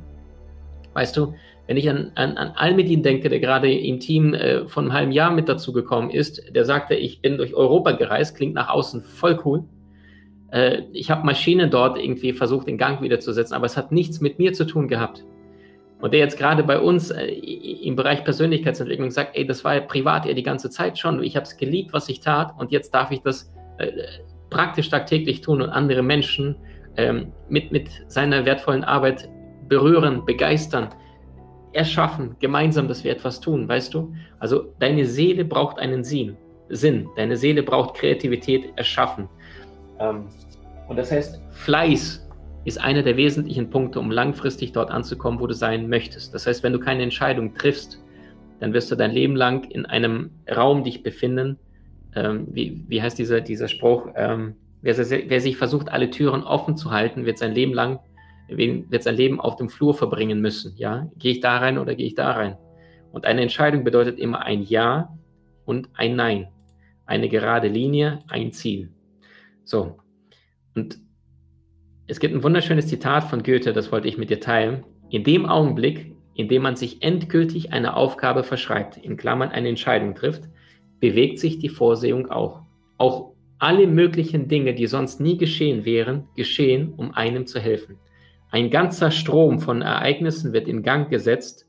Weißt 0.94 1.17
du, 1.17 1.35
wenn 1.67 1.76
ich 1.76 1.88
an, 1.88 2.12
an, 2.14 2.37
an 2.37 2.52
Almedin 2.56 3.02
denke, 3.02 3.29
der 3.29 3.41
gerade 3.41 3.73
im 3.73 3.99
Team 3.99 4.35
äh, 4.35 4.69
von 4.69 4.85
einem 4.85 4.93
halben 4.93 5.12
Jahr 5.12 5.31
mit 5.31 5.49
dazu 5.49 5.73
gekommen 5.73 6.11
ist, 6.11 6.43
der 6.55 6.64
sagte, 6.64 6.94
ich 6.94 7.23
bin 7.23 7.38
durch 7.38 7.55
Europa 7.55 7.93
gereist, 7.93 8.37
klingt 8.37 8.55
nach 8.55 8.69
außen 8.69 9.02
voll 9.02 9.41
cool. 9.44 9.64
Äh, 10.50 10.82
ich 10.93 11.11
habe 11.11 11.25
Maschinen 11.25 11.70
dort 11.70 11.99
irgendwie 11.99 12.32
versucht, 12.32 12.69
in 12.69 12.76
Gang 12.76 13.00
wiederzusetzen, 13.00 13.55
aber 13.55 13.67
es 13.67 13.76
hat 13.76 13.93
nichts 13.93 14.20
mit 14.20 14.38
mir 14.38 14.52
zu 14.52 14.67
tun 14.67 14.88
gehabt. 14.88 15.25
Und 16.00 16.12
der 16.12 16.20
jetzt 16.20 16.37
gerade 16.37 16.62
bei 16.62 16.79
uns 16.79 17.11
äh, 17.11 17.29
im 17.29 17.96
Bereich 17.96 18.25
Persönlichkeitsentwicklung 18.25 19.11
sagt, 19.11 19.35
ey, 19.35 19.46
das 19.46 19.64
war 19.64 19.75
ja 19.75 19.81
privat 19.81 20.26
ja 20.26 20.35
die 20.35 20.43
ganze 20.43 20.69
Zeit 20.69 20.99
schon. 20.99 21.23
Ich 21.23 21.35
habe 21.35 21.44
es 21.44 21.56
geliebt, 21.56 21.94
was 21.94 22.11
ich 22.11 22.20
tat, 22.20 22.52
und 22.58 22.73
jetzt 22.73 22.93
darf 22.93 23.11
ich 23.11 23.23
das 23.23 23.50
äh, 23.79 23.91
praktisch 24.55 24.89
tagtäglich 24.89 25.41
tun 25.41 25.61
und 25.61 25.71
andere 25.71 26.03
Menschen 26.03 26.55
ähm, 26.97 27.33
mit, 27.49 27.73
mit 27.73 27.89
seiner 28.06 28.47
wertvollen 28.47 28.85
Arbeit 28.85 29.29
berühren, 29.69 30.25
begeistern 30.25 30.91
erschaffen, 31.73 32.37
gemeinsam, 32.39 32.87
dass 32.87 33.03
wir 33.03 33.11
etwas 33.11 33.41
tun, 33.41 33.69
weißt 33.69 33.93
du? 33.93 34.15
Also 34.39 34.73
deine 34.79 35.06
Seele 35.06 35.45
braucht 35.45 35.81
einen 35.81 36.05
Sinn, 36.05 36.37
Sinn. 36.69 37.09
Deine 37.17 37.37
Seele 37.37 37.65
braucht 37.65 37.97
Kreativität, 37.97 38.73
erschaffen. 38.77 39.29
Ähm, 39.99 40.27
und 40.89 40.97
das 40.97 41.11
heißt, 41.11 41.43
Fleiß 41.51 42.29
ist 42.65 42.81
einer 42.81 43.03
der 43.03 43.17
wesentlichen 43.17 43.69
Punkte, 43.71 43.99
um 43.99 44.12
langfristig 44.12 44.71
dort 44.71 44.93
anzukommen, 44.93 45.41
wo 45.41 45.49
du 45.49 45.55
sein 45.55 45.89
möchtest. 45.89 46.33
Das 46.33 46.47
heißt, 46.47 46.62
wenn 46.62 46.73
du 46.73 46.79
keine 46.79 47.03
Entscheidung 47.03 47.55
triffst, 47.55 48.01
dann 48.61 48.73
wirst 48.73 48.89
du 48.93 48.95
dein 48.95 49.11
Leben 49.11 49.35
lang 49.35 49.65
in 49.65 49.85
einem 49.85 50.31
Raum 50.49 50.85
dich 50.85 51.03
befinden. 51.03 51.59
Ähm, 52.16 52.46
wie, 52.50 52.84
wie 52.88 53.02
heißt 53.02 53.19
dieser, 53.19 53.40
dieser 53.40 53.69
Spruch? 53.69 54.08
Ähm, 54.14 54.55
wer, 54.82 54.96
wer 54.96 55.40
sich 55.40 55.56
versucht, 55.56 55.90
alle 55.90 56.11
Türen 56.11 56.43
offen 56.43 56.76
zu 56.76 56.90
halten, 56.90 57.26
wird 57.26 57.38
sein 57.38 57.52
Leben 57.52 57.75
lang 57.75 57.99
wird 58.49 59.02
sein 59.02 59.16
Leben 59.16 59.40
auf 59.40 59.56
dem 59.56 59.69
Flur 59.69 59.94
verbringen 59.94 60.40
müssen. 60.40 60.75
Ja, 60.76 61.11
gehe 61.16 61.32
ich 61.32 61.40
da 61.40 61.58
rein 61.58 61.78
oder 61.78 61.94
gehe 61.94 62.06
ich 62.06 62.14
da 62.14 62.32
rein? 62.32 62.56
Und 63.12 63.25
eine 63.26 63.43
Entscheidung 63.43 63.84
bedeutet 63.84 64.19
immer 64.19 64.43
ein 64.43 64.62
Ja 64.62 65.16
und 65.64 65.88
ein 65.94 66.16
Nein. 66.16 66.49
Eine 67.06 67.28
gerade 67.28 67.69
Linie, 67.69 68.20
ein 68.28 68.52
Ziel. 68.52 68.90
So. 69.64 69.99
Und 70.75 70.99
es 72.06 72.20
gibt 72.20 72.34
ein 72.34 72.43
wunderschönes 72.43 72.88
Zitat 72.88 73.25
von 73.25 73.43
Goethe, 73.43 73.72
das 73.72 73.93
wollte 73.93 74.08
ich 74.08 74.19
mit 74.19 74.31
dir 74.31 74.40
teilen. 74.40 74.84
In 75.10 75.25
dem 75.25 75.46
Augenblick, 75.46 76.14
in 76.34 76.49
dem 76.49 76.62
man 76.62 76.76
sich 76.76 77.02
endgültig 77.02 77.72
eine 77.72 77.96
Aufgabe 77.96 78.43
verschreibt, 78.43 78.96
in 78.96 79.17
Klammern 79.17 79.50
eine 79.50 79.69
Entscheidung 79.69 80.14
trifft, 80.14 80.49
bewegt 81.05 81.39
sich 81.39 81.59
die 81.59 81.69
Vorsehung 81.69 82.31
auch. 82.31 82.62
Auch 82.97 83.33
alle 83.59 83.87
möglichen 83.87 84.49
Dinge, 84.49 84.73
die 84.73 84.87
sonst 84.87 85.20
nie 85.20 85.37
geschehen 85.37 85.84
wären, 85.84 86.29
geschehen, 86.34 86.94
um 86.96 87.13
einem 87.13 87.46
zu 87.46 87.61
helfen. 87.61 87.99
Ein 88.51 88.70
ganzer 88.70 89.11
Strom 89.11 89.61
von 89.61 89.82
Ereignissen 89.82 90.55
wird 90.55 90.67
in 90.67 90.82
Gang 90.82 91.11
gesetzt 91.11 91.67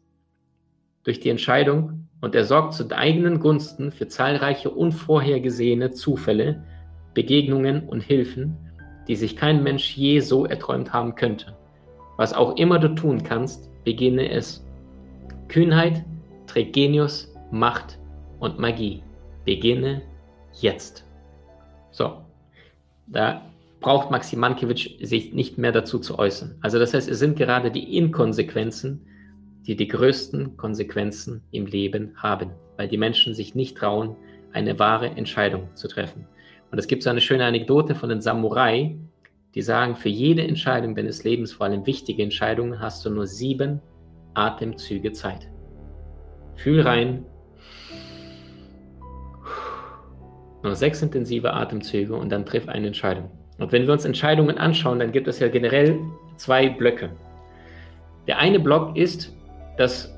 durch 1.04 1.20
die 1.20 1.28
Entscheidung 1.28 2.08
und 2.22 2.34
er 2.34 2.46
sorgt 2.46 2.76
zu 2.76 2.90
eigenen 2.92 3.42
Gunsten 3.42 3.92
für 3.92 4.08
zahlreiche 4.08 4.70
unvorhergesehene 4.70 5.92
Zufälle, 5.92 6.64
Begegnungen 7.14 7.90
und 7.90 8.04
Hilfen, 8.04 8.56
die 9.10 9.18
sich 9.18 9.36
kein 9.36 9.64
Mensch 9.64 9.98
je 9.98 10.22
so 10.22 10.46
erträumt 10.46 10.94
haben 10.94 11.16
könnte. 11.16 11.58
Was 12.16 12.32
auch 12.32 12.56
immer 12.56 12.80
du 12.80 12.96
tun 12.96 13.22
kannst, 13.22 13.70
beginne 13.84 14.30
es. 14.32 14.66
Kühnheit 15.50 16.06
trägt 16.48 16.72
Genius, 16.72 17.36
Macht 17.52 18.00
und 18.40 18.60
Magie. 18.60 19.04
Beginne 19.46 20.02
jetzt. 20.54 21.06
So, 21.92 22.26
da 23.08 23.42
braucht 23.80 24.12
Maxim 24.12 24.40
Mankiewicz 24.40 24.90
sich 25.02 25.34
nicht 25.34 25.58
mehr 25.58 25.72
dazu 25.72 26.00
zu 26.00 26.18
äußern. 26.18 26.56
Also 26.62 26.80
das 26.80 26.94
heißt, 26.94 27.08
es 27.10 27.20
sind 27.20 27.38
gerade 27.38 27.72
die 27.72 27.98
Inkonsequenzen, 27.98 29.06
die 29.68 29.76
die 29.76 29.88
größten 29.88 30.58
Konsequenzen 30.58 31.44
im 31.52 31.66
Leben 31.66 32.14
haben, 32.18 32.52
weil 32.78 32.88
die 32.88 32.98
Menschen 32.98 33.34
sich 33.34 33.56
nicht 33.56 33.78
trauen, 33.78 34.16
eine 34.54 34.80
wahre 34.80 35.10
Entscheidung 35.10 35.70
zu 35.76 35.88
treffen. 35.88 36.28
Und 36.72 36.80
es 36.80 36.88
gibt 36.88 37.04
so 37.04 37.10
eine 37.10 37.22
schöne 37.22 37.46
Anekdote 37.46 37.96
von 37.96 38.10
den 38.10 38.22
Samurai, 38.22 38.98
die 39.54 39.62
sagen, 39.62 39.96
für 39.96 40.10
jede 40.10 40.42
Entscheidung 40.44 40.96
deines 40.96 41.24
Lebens, 41.24 41.54
vor 41.54 41.66
allem 41.66 41.86
wichtige 41.86 42.24
Entscheidungen, 42.24 42.80
hast 42.80 43.06
du 43.06 43.10
nur 43.10 43.28
sieben 43.28 43.82
Atemzüge 44.34 45.14
Zeit. 45.14 45.48
Fühl 46.56 46.82
rein. 46.82 47.26
Nur 50.66 50.74
sechs 50.74 51.00
intensive 51.04 51.54
Atemzüge 51.54 52.16
und 52.16 52.32
dann 52.32 52.44
triff 52.44 52.68
eine 52.68 52.88
Entscheidung. 52.88 53.30
Und 53.60 53.72
wenn 53.72 53.86
wir 53.86 53.94
uns 53.94 54.04
Entscheidungen 54.04 54.58
anschauen, 54.58 54.98
dann 54.98 55.12
gibt 55.12 55.28
es 55.28 55.38
ja 55.38 55.48
generell 55.48 56.00
zwei 56.38 56.70
Blöcke. 56.70 57.12
Der 58.26 58.40
eine 58.40 58.60
Block 58.60 58.98
ist, 58.98 59.32
dass 59.78 60.12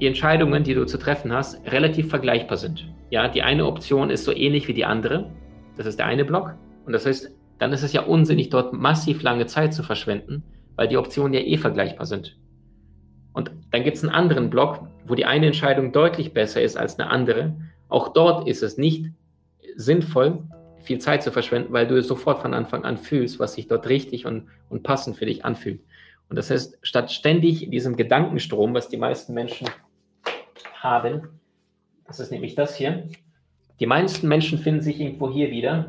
die 0.00 0.08
Entscheidungen, 0.08 0.64
die 0.64 0.74
du 0.74 0.86
zu 0.86 0.98
treffen 0.98 1.32
hast, 1.32 1.64
relativ 1.70 2.08
vergleichbar 2.08 2.56
sind. 2.56 2.84
Ja, 3.10 3.28
die 3.28 3.44
eine 3.44 3.64
Option 3.64 4.10
ist 4.10 4.24
so 4.24 4.32
ähnlich 4.32 4.66
wie 4.66 4.74
die 4.74 4.84
andere. 4.84 5.30
Das 5.76 5.86
ist 5.86 6.00
der 6.00 6.06
eine 6.06 6.24
Block. 6.24 6.56
Und 6.84 6.94
das 6.94 7.06
heißt, 7.06 7.30
dann 7.60 7.72
ist 7.72 7.84
es 7.84 7.92
ja 7.92 8.02
unsinnig, 8.02 8.50
dort 8.50 8.72
massiv 8.72 9.22
lange 9.22 9.46
Zeit 9.46 9.72
zu 9.72 9.84
verschwenden, 9.84 10.42
weil 10.74 10.88
die 10.88 10.96
Optionen 10.96 11.32
ja 11.32 11.40
eh 11.42 11.58
vergleichbar 11.58 12.06
sind. 12.06 12.36
Und 13.34 13.52
dann 13.70 13.84
gibt 13.84 13.98
es 13.98 14.02
einen 14.02 14.12
anderen 14.12 14.50
Block, 14.50 14.80
wo 15.06 15.14
die 15.14 15.26
eine 15.26 15.46
Entscheidung 15.46 15.92
deutlich 15.92 16.34
besser 16.34 16.60
ist 16.60 16.76
als 16.76 16.98
eine 16.98 17.08
andere. 17.08 17.54
Auch 17.88 18.12
dort 18.12 18.48
ist 18.48 18.64
es 18.64 18.76
nicht 18.78 19.12
sinnvoll, 19.76 20.44
viel 20.82 20.98
Zeit 20.98 21.22
zu 21.22 21.30
verschwenden, 21.30 21.72
weil 21.72 21.86
du 21.86 21.96
es 21.96 22.08
sofort 22.08 22.42
von 22.42 22.54
Anfang 22.54 22.84
an 22.84 22.98
fühlst, 22.98 23.38
was 23.38 23.54
sich 23.54 23.68
dort 23.68 23.88
richtig 23.88 24.26
und, 24.26 24.48
und 24.68 24.82
passend 24.82 25.16
für 25.16 25.26
dich 25.26 25.44
anfühlt. 25.44 25.80
Und 26.28 26.36
das 26.36 26.50
heißt, 26.50 26.78
statt 26.82 27.12
ständig 27.12 27.70
diesem 27.70 27.96
Gedankenstrom, 27.96 28.74
was 28.74 28.88
die 28.88 28.96
meisten 28.96 29.34
Menschen 29.34 29.68
haben, 30.74 31.40
das 32.06 32.20
ist 32.20 32.32
nämlich 32.32 32.54
das 32.54 32.76
hier, 32.76 33.08
die 33.80 33.86
meisten 33.86 34.28
Menschen 34.28 34.58
finden 34.58 34.80
sich 34.80 35.00
irgendwo 35.00 35.30
hier 35.30 35.50
wieder, 35.50 35.86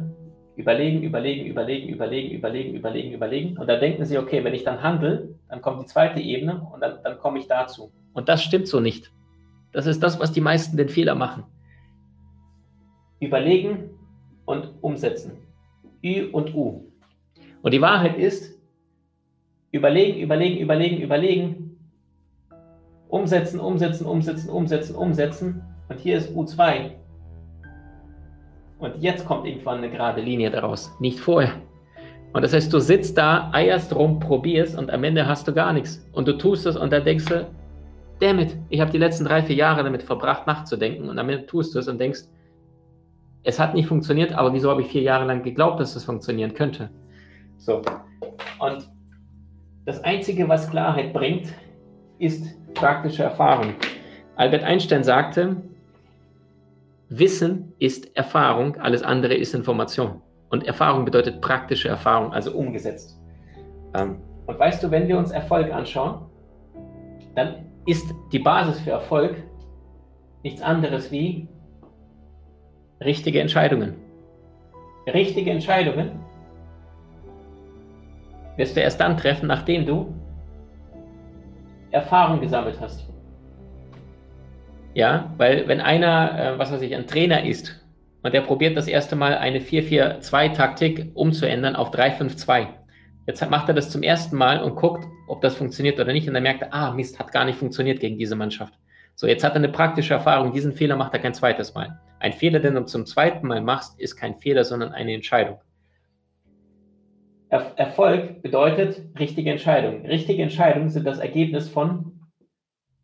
überlegen, 0.56 1.04
überlegen, 1.04 1.46
überlegen, 1.46 1.90
überlegen, 1.90 2.36
überlegen, 2.36 2.76
überlegen, 2.76 3.14
überlegen. 3.14 3.58
Und 3.58 3.68
da 3.68 3.78
denken 3.78 4.06
sie, 4.06 4.18
okay, 4.18 4.44
wenn 4.44 4.54
ich 4.54 4.64
dann 4.64 4.82
handle, 4.82 5.36
dann 5.50 5.62
kommt 5.62 5.82
die 5.82 5.86
zweite 5.88 6.20
Ebene 6.20 6.68
und 6.74 6.82
dann, 6.82 7.00
dann 7.04 7.18
komme 7.18 7.40
ich 7.40 7.48
dazu. 7.48 7.92
Und 8.14 8.30
das 8.30 8.44
stimmt 8.44 8.68
so 8.68 8.80
nicht. 8.80 9.12
Das 9.72 9.88
ist 9.88 10.04
das, 10.04 10.20
was 10.20 10.32
die 10.32 10.42
meisten 10.42 10.78
den 10.78 10.90
Fehler 10.90 11.16
machen. 11.16 11.46
Überlegen 13.26 13.90
und 14.46 14.74
umsetzen. 14.82 15.34
Ü 16.04 16.30
und 16.32 16.54
U. 16.54 16.86
Und 17.62 17.74
die 17.74 17.82
Wahrheit 17.82 18.18
ist, 18.18 18.60
überlegen, 19.72 20.20
überlegen, 20.20 20.60
überlegen, 20.60 21.02
überlegen, 21.02 21.80
umsetzen, 23.08 23.60
umsetzen, 23.60 24.06
umsetzen, 24.06 24.50
umsetzen, 24.50 24.96
umsetzen. 24.96 25.62
Und 25.90 26.00
hier 26.00 26.18
ist 26.18 26.36
U2. 26.36 26.92
Und 28.80 29.02
jetzt 29.02 29.26
kommt 29.26 29.46
irgendwann 29.46 29.78
eine 29.78 29.90
gerade 29.90 30.22
Linie 30.22 30.52
daraus, 30.52 30.92
nicht 31.00 31.20
vorher. 31.20 31.54
Und 32.34 32.42
das 32.42 32.54
heißt, 32.54 32.74
du 32.74 32.80
sitzt 32.80 33.18
da, 33.18 33.50
eierst 33.54 33.96
rum, 33.96 34.20
probierst 34.20 34.78
und 34.78 34.92
am 34.92 35.04
Ende 35.04 35.28
hast 35.28 35.48
du 35.48 35.54
gar 35.54 35.72
nichts. 35.72 36.06
Und 36.12 36.28
du 36.28 36.38
tust 36.38 36.66
es 36.66 36.76
und 36.76 36.92
dann 36.92 37.06
denkst 37.06 37.26
du, 37.26 37.48
damit, 38.20 38.58
ich 38.70 38.82
habe 38.82 38.92
die 38.92 38.98
letzten 38.98 39.26
drei, 39.26 39.44
vier 39.44 39.56
Jahre 39.56 39.84
damit 39.84 40.04
verbracht, 40.04 40.48
nachzudenken 40.48 41.10
und 41.10 41.20
am 41.20 41.30
Ende 41.30 41.46
tust 41.46 41.76
du 41.76 41.80
es 41.80 41.88
und 41.88 42.00
denkst, 42.00 42.22
es 43.44 43.60
hat 43.60 43.74
nicht 43.74 43.88
funktioniert, 43.88 44.34
aber 44.34 44.54
wieso 44.54 44.70
habe 44.70 44.82
ich 44.82 44.88
vier 44.88 45.02
Jahre 45.02 45.26
lang 45.26 45.44
geglaubt, 45.44 45.80
dass 45.80 45.96
es 45.96 46.06
funktionieren 46.06 46.54
könnte? 46.54 46.90
So. 47.58 47.82
Und 48.60 48.90
das 49.86 50.04
Einzige, 50.04 50.48
was 50.48 50.70
Klarheit 50.70 51.14
bringt, 51.14 51.54
ist 52.20 52.46
praktische 52.74 53.24
Erfahrung. 53.24 53.74
Albert 54.36 54.64
Einstein 54.64 55.04
sagte, 55.04 55.58
Wissen 57.10 57.74
ist 57.80 58.16
Erfahrung, 58.16 58.78
alles 58.78 59.04
andere 59.04 59.36
ist 59.36 59.54
Information. 59.54 60.22
Und 60.50 60.66
Erfahrung 60.66 61.06
bedeutet 61.06 61.42
praktische 61.42 61.90
Erfahrung, 61.90 62.32
also 62.34 62.52
umgesetzt. 62.52 63.20
Ähm, 63.94 64.22
und 64.46 64.58
weißt 64.58 64.82
du, 64.84 64.90
wenn 64.90 65.08
wir 65.08 65.18
uns 65.18 65.32
Erfolg 65.32 65.72
anschauen, 65.72 66.26
dann 67.36 67.66
ist 67.86 68.06
die 68.32 68.40
Basis 68.40 68.80
für 68.80 68.92
Erfolg 68.92 69.36
nichts 70.44 70.62
anderes 70.62 71.12
wie 71.12 71.48
richtige 73.06 73.40
Entscheidungen. 73.40 73.96
Richtige 75.08 75.52
Entscheidungen 75.52 76.12
wirst 78.58 78.76
du 78.76 78.82
erst 78.82 79.00
dann 79.00 79.18
treffen, 79.18 79.48
nachdem 79.48 79.86
du 79.86 80.14
Erfahrung 81.92 82.42
gesammelt 82.42 82.80
hast. 82.80 83.08
Ja, 84.94 85.34
weil 85.38 85.68
wenn 85.68 85.82
einer, 85.82 86.40
äh, 86.56 86.60
was 86.60 86.72
weiß 86.72 86.82
ich, 86.82 86.96
ein 86.96 87.08
Trainer 87.08 87.46
ist 87.46 87.84
und 88.22 88.34
der 88.34 88.42
probiert 88.42 88.78
das 88.78 88.88
erste 88.88 89.16
Mal 89.16 89.36
eine 89.36 89.60
4-4-2-Taktik 89.60 91.12
umzuändern 91.16 91.76
auf 91.76 91.92
3-5-2. 91.92 92.68
Jetzt 93.26 93.50
macht 93.50 93.70
er 93.70 93.74
das 93.74 93.90
zum 93.90 94.04
ersten 94.04 94.36
Mal 94.36 94.62
und 94.62 94.76
guckt, 94.76 95.06
ob 95.28 95.42
das 95.42 95.56
funktioniert 95.56 96.00
oder 96.00 96.14
nicht 96.14 96.28
und 96.28 96.34
dann 96.34 96.44
merkt 96.44 96.62
er, 96.62 96.74
ah, 96.74 96.92
Mist, 96.92 97.20
hat 97.20 97.32
gar 97.32 97.46
nicht 97.46 97.58
funktioniert 97.58 98.00
gegen 98.00 98.18
diese 98.18 98.36
Mannschaft. 98.36 98.74
So, 99.16 99.28
jetzt 99.28 99.44
hat 99.44 99.54
er 99.54 99.58
eine 99.58 99.70
praktische 99.70 100.14
Erfahrung, 100.14 100.52
diesen 100.52 100.74
Fehler 100.74 100.96
macht 100.96 101.14
er 101.14 101.20
kein 101.20 101.34
zweites 101.34 101.74
Mal. 101.74 102.00
Ein 102.24 102.32
Fehler, 102.32 102.62
den 102.62 102.76
du 102.76 102.86
zum 102.86 103.06
zweiten 103.06 103.46
Mal 103.48 103.60
machst, 103.60 104.00
ist 104.00 104.16
kein 104.16 104.36
Fehler, 104.36 104.64
sondern 104.64 104.94
eine 104.94 105.14
Entscheidung. 105.14 105.60
Er 107.50 107.78
Erfolg 107.78 108.42
bedeutet 108.42 109.02
richtige 109.20 109.52
Entscheidungen. 109.52 110.06
Richtige 110.06 110.42
Entscheidungen 110.42 110.90
sind 110.90 111.06
das 111.06 111.20
Ergebnis 111.20 111.68
von 111.68 112.22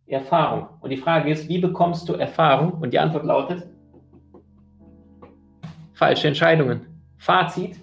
Erfahrung. 0.08 0.70
Und 0.80 0.92
die 0.92 0.98
Frage 0.98 1.30
ist, 1.32 1.50
wie 1.50 1.58
bekommst 1.58 2.08
du 2.08 2.14
Erfahrung? 2.14 2.72
Und 2.82 2.94
die 2.94 3.00
Antwort 3.00 3.26
lautet, 3.26 3.68
falsche 5.94 6.30
Entscheidungen. 6.30 6.88
Fazit, 7.18 7.76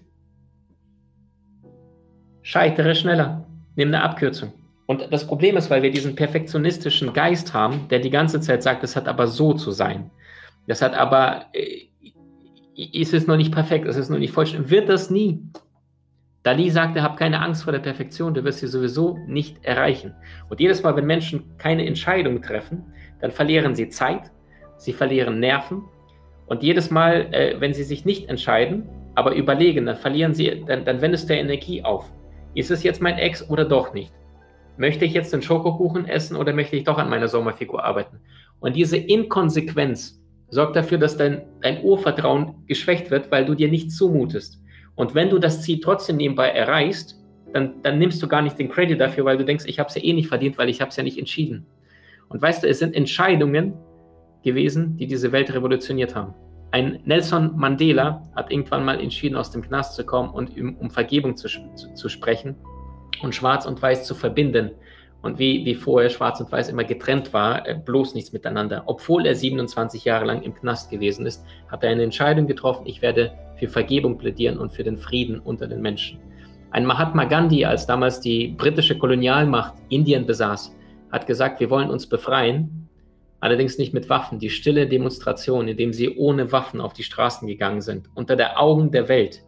scheitere 2.40 2.94
schneller. 2.94 3.44
Nimm 3.74 3.88
eine 3.88 4.02
Abkürzung. 4.02 4.54
Und 4.86 5.12
das 5.12 5.26
Problem 5.26 5.58
ist, 5.58 5.68
weil 5.68 5.82
wir 5.82 5.90
diesen 5.90 6.16
perfektionistischen 6.16 7.12
Geist 7.12 7.52
haben, 7.52 7.88
der 7.90 7.98
die 7.98 8.08
ganze 8.08 8.40
Zeit 8.40 8.62
sagt, 8.62 8.82
es 8.84 8.96
hat 8.96 9.06
aber 9.06 9.26
so 9.26 9.52
zu 9.52 9.70
sein. 9.70 10.10
Das 10.66 10.82
hat 10.82 10.94
aber, 10.94 11.46
äh, 11.52 11.86
ist 12.76 13.14
es 13.14 13.26
noch 13.26 13.36
nicht 13.36 13.52
perfekt, 13.52 13.86
es 13.86 13.96
ist 13.96 14.10
noch 14.10 14.18
nicht 14.18 14.32
vollständig, 14.32 14.70
wird 14.70 14.88
das 14.88 15.10
nie. 15.10 15.40
Dali 16.42 16.70
sagte, 16.70 17.02
hab 17.02 17.16
keine 17.16 17.40
Angst 17.40 17.64
vor 17.64 17.72
der 17.72 17.80
Perfektion, 17.80 18.34
du 18.34 18.44
wirst 18.44 18.60
sie 18.60 18.68
sowieso 18.68 19.18
nicht 19.26 19.64
erreichen. 19.64 20.14
Und 20.48 20.60
jedes 20.60 20.82
Mal, 20.82 20.94
wenn 20.94 21.06
Menschen 21.06 21.56
keine 21.58 21.84
Entscheidung 21.86 22.40
treffen, 22.40 22.84
dann 23.20 23.32
verlieren 23.32 23.74
sie 23.74 23.88
Zeit, 23.88 24.30
sie 24.76 24.92
verlieren 24.92 25.40
Nerven. 25.40 25.82
Und 26.46 26.62
jedes 26.62 26.90
Mal, 26.90 27.34
äh, 27.34 27.60
wenn 27.60 27.74
sie 27.74 27.82
sich 27.82 28.04
nicht 28.04 28.28
entscheiden, 28.28 28.88
aber 29.16 29.34
überlegen, 29.34 29.86
dann 29.86 29.96
verlieren 29.96 30.34
sie, 30.34 30.62
dann, 30.66 30.84
dann 30.84 31.00
wendest 31.00 31.28
du 31.28 31.34
Energie 31.34 31.82
auf. 31.82 32.12
Ist 32.54 32.70
es 32.70 32.82
jetzt 32.82 33.02
mein 33.02 33.18
Ex 33.18 33.48
oder 33.50 33.64
doch 33.64 33.92
nicht? 33.92 34.12
Möchte 34.76 35.04
ich 35.04 35.14
jetzt 35.14 35.32
den 35.32 35.42
Schokokuchen 35.42 36.06
essen 36.06 36.36
oder 36.36 36.52
möchte 36.52 36.76
ich 36.76 36.84
doch 36.84 36.98
an 36.98 37.10
meiner 37.10 37.28
Sommerfigur 37.28 37.82
arbeiten? 37.82 38.20
Und 38.60 38.76
diese 38.76 38.98
Inkonsequenz 38.98 40.20
sorgt 40.48 40.76
dafür, 40.76 40.98
dass 40.98 41.16
dein, 41.16 41.42
dein 41.60 41.82
Urvertrauen 41.82 42.54
geschwächt 42.66 43.10
wird, 43.10 43.30
weil 43.30 43.44
du 43.44 43.54
dir 43.54 43.68
nichts 43.68 43.96
zumutest. 43.96 44.60
Und 44.94 45.14
wenn 45.14 45.30
du 45.30 45.38
das 45.38 45.62
Ziel 45.62 45.80
trotzdem 45.80 46.16
nebenbei 46.16 46.48
erreichst, 46.48 47.16
dann, 47.52 47.82
dann 47.82 47.98
nimmst 47.98 48.22
du 48.22 48.28
gar 48.28 48.42
nicht 48.42 48.58
den 48.58 48.68
Credit 48.68 49.00
dafür, 49.00 49.24
weil 49.24 49.38
du 49.38 49.44
denkst, 49.44 49.64
ich 49.66 49.78
habe 49.78 49.88
es 49.88 49.94
ja 49.94 50.02
eh 50.02 50.12
nicht 50.12 50.28
verdient, 50.28 50.58
weil 50.58 50.68
ich 50.68 50.80
habe 50.80 50.90
es 50.90 50.96
ja 50.96 51.02
nicht 51.02 51.18
entschieden. 51.18 51.66
Und 52.28 52.42
weißt 52.42 52.62
du, 52.62 52.68
es 52.68 52.78
sind 52.78 52.94
Entscheidungen 52.94 53.74
gewesen, 54.42 54.96
die 54.96 55.06
diese 55.06 55.32
Welt 55.32 55.52
revolutioniert 55.52 56.14
haben. 56.14 56.34
Ein 56.72 57.00
Nelson 57.04 57.56
Mandela 57.56 58.22
hat 58.34 58.50
irgendwann 58.50 58.84
mal 58.84 59.00
entschieden, 59.00 59.36
aus 59.36 59.50
dem 59.50 59.62
Knast 59.62 59.94
zu 59.94 60.04
kommen 60.04 60.30
und 60.30 60.56
um, 60.58 60.90
Vergebung 60.90 61.36
zu, 61.36 61.48
zu, 61.48 61.94
zu 61.94 62.08
sprechen 62.08 62.56
und 63.22 63.34
Schwarz 63.34 63.66
und 63.66 63.80
Weiß 63.80 64.04
zu 64.04 64.14
verbinden. 64.14 64.72
Und 65.22 65.38
wie, 65.38 65.64
wie 65.64 65.74
vorher 65.74 66.10
Schwarz 66.10 66.40
und 66.40 66.52
Weiß 66.52 66.68
immer 66.68 66.84
getrennt 66.84 67.32
war, 67.32 67.66
äh, 67.66 67.74
bloß 67.74 68.14
nichts 68.14 68.32
miteinander. 68.32 68.84
Obwohl 68.86 69.26
er 69.26 69.34
27 69.34 70.04
Jahre 70.04 70.26
lang 70.26 70.42
im 70.42 70.54
Knast 70.54 70.90
gewesen 70.90 71.26
ist, 71.26 71.44
hat 71.68 71.82
er 71.82 71.90
eine 71.90 72.04
Entscheidung 72.04 72.46
getroffen, 72.46 72.86
ich 72.86 73.02
werde 73.02 73.32
für 73.56 73.68
Vergebung 73.68 74.18
plädieren 74.18 74.58
und 74.58 74.72
für 74.72 74.84
den 74.84 74.98
Frieden 74.98 75.40
unter 75.40 75.66
den 75.66 75.82
Menschen. 75.82 76.18
Ein 76.70 76.84
Mahatma 76.84 77.24
Gandhi, 77.24 77.64
als 77.64 77.86
damals 77.86 78.20
die 78.20 78.48
britische 78.48 78.98
Kolonialmacht 78.98 79.74
Indien 79.88 80.26
besaß, 80.26 80.76
hat 81.10 81.26
gesagt, 81.26 81.60
wir 81.60 81.70
wollen 81.70 81.88
uns 81.88 82.06
befreien, 82.06 82.88
allerdings 83.40 83.78
nicht 83.78 83.94
mit 83.94 84.08
Waffen. 84.10 84.38
Die 84.38 84.50
stille 84.50 84.86
Demonstration, 84.86 85.68
indem 85.68 85.92
sie 85.92 86.16
ohne 86.16 86.52
Waffen 86.52 86.80
auf 86.80 86.92
die 86.92 87.02
Straßen 87.04 87.48
gegangen 87.48 87.80
sind, 87.80 88.10
unter 88.14 88.36
der 88.36 88.60
Augen 88.60 88.90
der 88.90 89.08
Welt. 89.08 89.42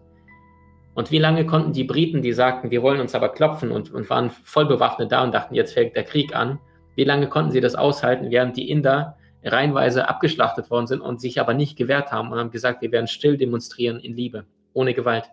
Und 0.98 1.12
wie 1.12 1.18
lange 1.18 1.46
konnten 1.46 1.72
die 1.72 1.84
Briten, 1.84 2.22
die 2.22 2.32
sagten, 2.32 2.72
wir 2.72 2.82
wollen 2.82 2.98
uns 2.98 3.14
aber 3.14 3.28
klopfen 3.28 3.70
und, 3.70 3.94
und 3.94 4.10
waren 4.10 4.30
voll 4.30 4.66
bewaffnet 4.66 5.12
da 5.12 5.22
und 5.22 5.32
dachten, 5.32 5.54
jetzt 5.54 5.74
fängt 5.74 5.94
der 5.94 6.02
Krieg 6.02 6.34
an, 6.34 6.58
wie 6.96 7.04
lange 7.04 7.28
konnten 7.28 7.52
sie 7.52 7.60
das 7.60 7.76
aushalten, 7.76 8.32
während 8.32 8.56
die 8.56 8.68
Inder 8.68 9.16
reihenweise 9.44 10.08
abgeschlachtet 10.08 10.72
worden 10.72 10.88
sind 10.88 11.00
und 11.00 11.20
sich 11.20 11.40
aber 11.40 11.54
nicht 11.54 11.76
gewehrt 11.78 12.10
haben 12.10 12.32
und 12.32 12.38
haben 12.40 12.50
gesagt, 12.50 12.82
wir 12.82 12.90
werden 12.90 13.06
still 13.06 13.36
demonstrieren 13.36 14.00
in 14.00 14.16
Liebe, 14.16 14.46
ohne 14.72 14.92
Gewalt. 14.92 15.26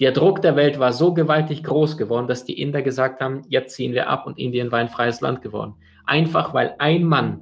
Der 0.00 0.10
Druck 0.10 0.42
der 0.42 0.56
Welt 0.56 0.80
war 0.80 0.92
so 0.92 1.14
gewaltig 1.14 1.62
groß 1.62 1.96
geworden, 1.96 2.26
dass 2.26 2.44
die 2.44 2.60
Inder 2.60 2.82
gesagt 2.82 3.20
haben, 3.20 3.42
jetzt 3.48 3.76
ziehen 3.76 3.92
wir 3.92 4.08
ab 4.08 4.26
und 4.26 4.36
Indien 4.36 4.72
war 4.72 4.80
ein 4.80 4.88
freies 4.88 5.20
Land 5.20 5.42
geworden. 5.42 5.74
Einfach 6.06 6.54
weil 6.54 6.74
ein 6.80 7.04
Mann 7.04 7.38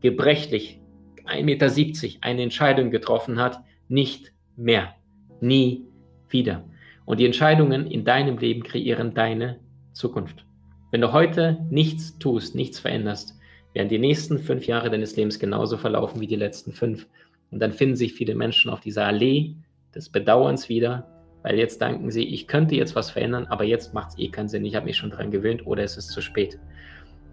gebrechlich 0.00 0.80
1,70 1.26 1.42
Meter 1.44 2.18
eine 2.22 2.42
Entscheidung 2.44 2.90
getroffen 2.90 3.38
hat, 3.38 3.60
nicht 3.88 4.32
mehr, 4.56 4.94
nie 5.42 5.84
wieder. 6.30 6.64
Und 7.08 7.20
die 7.20 7.24
Entscheidungen 7.24 7.86
in 7.86 8.04
deinem 8.04 8.36
Leben 8.36 8.62
kreieren 8.62 9.14
deine 9.14 9.60
Zukunft. 9.94 10.44
Wenn 10.90 11.00
du 11.00 11.10
heute 11.10 11.56
nichts 11.70 12.18
tust, 12.18 12.54
nichts 12.54 12.80
veränderst, 12.80 13.34
werden 13.72 13.88
die 13.88 13.98
nächsten 13.98 14.38
fünf 14.38 14.66
Jahre 14.66 14.90
deines 14.90 15.16
Lebens 15.16 15.38
genauso 15.38 15.78
verlaufen 15.78 16.20
wie 16.20 16.26
die 16.26 16.36
letzten 16.36 16.70
fünf. 16.70 17.06
Und 17.50 17.60
dann 17.60 17.72
finden 17.72 17.96
sich 17.96 18.12
viele 18.12 18.34
Menschen 18.34 18.70
auf 18.70 18.80
dieser 18.80 19.06
Allee 19.06 19.54
des 19.94 20.10
Bedauerns 20.10 20.68
wieder, 20.68 21.08
weil 21.42 21.56
jetzt 21.56 21.80
denken 21.80 22.10
sie, 22.10 22.24
ich 22.24 22.46
könnte 22.46 22.74
jetzt 22.74 22.94
was 22.94 23.10
verändern, 23.10 23.46
aber 23.46 23.64
jetzt 23.64 23.94
macht 23.94 24.10
es 24.10 24.18
eh 24.18 24.28
keinen 24.28 24.50
Sinn, 24.50 24.66
ich 24.66 24.74
habe 24.74 24.84
mich 24.84 24.98
schon 24.98 25.08
daran 25.08 25.30
gewöhnt 25.30 25.66
oder 25.66 25.84
es 25.84 25.96
ist 25.96 26.10
zu 26.10 26.20
spät. 26.20 26.58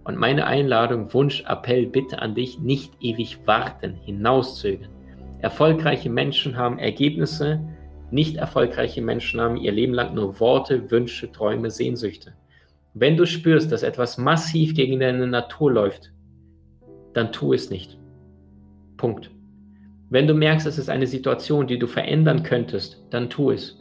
Und 0.06 0.16
meine 0.18 0.48
Einladung, 0.48 1.14
Wunsch, 1.14 1.44
Appell, 1.50 1.86
Bitte 1.88 2.22
an 2.22 2.34
dich, 2.34 2.60
nicht 2.60 2.94
ewig 3.02 3.40
warten, 3.46 3.96
hinauszögern. 4.06 4.90
Erfolgreiche 5.42 6.10
Menschen 6.10 6.56
haben 6.56 6.80
Ergebnisse, 6.80 7.60
nicht 8.16 8.38
erfolgreiche 8.38 9.02
Menschen 9.02 9.40
haben 9.40 9.58
ihr 9.58 9.72
Leben 9.72 9.94
lang 9.94 10.16
nur 10.16 10.40
Worte, 10.40 10.90
Wünsche, 10.90 11.32
Träume, 11.32 11.70
Sehnsüchte. 11.70 12.34
Wenn 12.96 13.18
du 13.18 13.26
spürst, 13.26 13.72
dass 13.72 13.84
etwas 13.84 14.18
massiv 14.18 14.74
gegen 14.74 15.00
deine 15.00 15.28
Natur 15.28 15.72
läuft, 15.72 16.12
dann 17.14 17.32
tu 17.32 17.54
es 17.54 17.70
nicht. 17.70 18.00
Punkt. 18.98 19.30
Wenn 20.10 20.28
du 20.28 20.34
merkst, 20.34 20.66
es 20.66 20.78
ist 20.78 20.90
eine 20.90 21.08
Situation, 21.08 21.68
die 21.68 21.78
du 21.78 21.88
verändern 21.88 22.42
könntest, 22.44 23.04
dann 23.10 23.30
tu 23.30 23.52
es. 23.52 23.80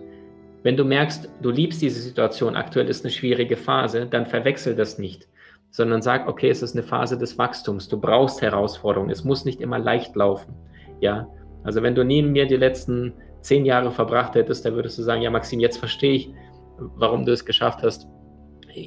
Wenn 0.65 0.77
du 0.77 0.85
merkst, 0.85 1.31
du 1.43 1.51
liebst 1.51 1.81
diese 1.81 2.01
Situation, 2.01 2.57
aktuell 2.57 2.89
ist 2.89 3.05
eine 3.05 3.13
schwierige 3.13 3.57
Phase, 3.57 4.07
dann 4.07 4.27
verwechsel 4.27 4.75
das 4.75 4.99
nicht, 4.99 5.29
sondern 5.71 6.03
sag, 6.03 6.27
okay, 6.27 6.49
es 6.49 6.63
ist 6.63 6.75
eine 6.75 6.83
Phase 6.83 7.19
des 7.19 7.39
Wachstums, 7.39 7.89
du 7.89 8.01
brauchst 8.01 8.43
Herausforderungen, 8.43 9.11
es 9.11 9.25
muss 9.25 9.45
nicht 9.45 9.61
immer 9.61 9.79
leicht 9.79 10.17
laufen. 10.17 10.55
Ja, 11.01 11.29
also 11.63 11.83
wenn 11.83 11.95
du 11.95 12.03
neben 12.03 12.33
mir 12.33 12.47
die 12.47 12.57
letzten 12.57 13.13
zehn 13.45 13.67
Jahre 13.67 13.91
verbracht 13.91 14.35
hättest, 14.35 14.65
dann 14.65 14.75
würdest 14.75 14.99
du 14.99 15.03
sagen, 15.03 15.23
ja 15.23 15.31
Maxim, 15.31 15.61
jetzt 15.61 15.77
verstehe 15.77 16.13
ich, 16.13 16.31
warum 16.79 17.25
du 17.25 17.33
es 17.33 17.45
geschafft 17.45 17.83
hast, 17.83 18.09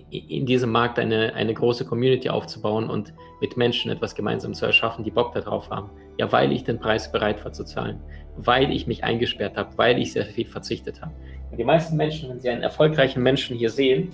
in 0.10 0.46
diesem 0.46 0.72
Markt 0.72 1.00
eine, 1.00 1.34
eine 1.34 1.54
große 1.54 1.86
Community 1.86 2.28
aufzubauen 2.28 2.90
und 2.90 3.14
mit 3.40 3.56
Menschen 3.56 3.90
etwas 3.90 4.16
gemeinsam 4.16 4.54
zu 4.54 4.66
erschaffen, 4.66 5.06
die 5.06 5.12
Bock 5.12 5.32
darauf 5.34 5.70
haben. 5.70 5.92
Ja, 6.18 6.30
weil 6.32 6.52
ich 6.52 6.66
den 6.66 6.80
Preis 6.80 7.10
bereit 7.10 7.46
war 7.46 7.54
zu 7.54 7.64
zahlen, 7.64 8.02
weil 8.36 8.72
ich 8.72 8.88
mich 8.88 9.04
eingesperrt 9.04 9.56
habe, 9.56 9.78
weil 9.78 10.00
ich 10.00 10.12
sehr 10.12 10.26
viel 10.26 10.46
verzichtet 10.46 11.02
habe. 11.02 11.14
Und 11.52 11.58
die 11.58 11.64
meisten 11.64 11.96
Menschen, 11.96 12.30
wenn 12.30 12.40
sie 12.40 12.50
einen 12.50 12.64
erfolgreichen 12.64 13.24
Menschen 13.24 13.56
hier 13.56 13.70
sehen, 13.70 14.12